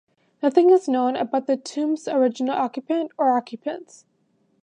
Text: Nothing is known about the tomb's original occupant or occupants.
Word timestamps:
Nothing 0.41 0.71
is 0.71 0.87
known 0.89 1.15
about 1.15 1.45
the 1.45 1.55
tomb's 1.55 2.07
original 2.07 2.55
occupant 2.55 3.11
or 3.19 3.37
occupants. 3.37 4.07